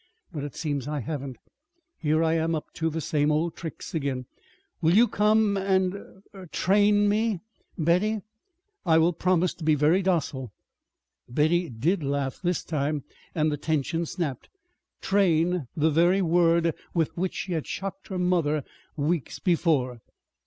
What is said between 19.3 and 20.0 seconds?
before!